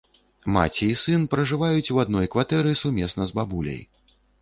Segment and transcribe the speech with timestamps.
[0.55, 3.83] Маці і сын пражываюць у адной кватэры сумесна з бабуляй.